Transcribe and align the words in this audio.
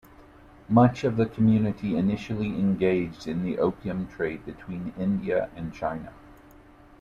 Much 0.67 1.03
of 1.03 1.15
the 1.15 1.27
community 1.27 1.95
initially 1.95 2.47
engaged 2.59 3.27
in 3.27 3.43
the 3.43 3.59
opium 3.59 4.07
trade 4.07 4.43
between 4.47 4.93
India 4.97 5.47
and 5.55 5.75
China. 5.75 6.11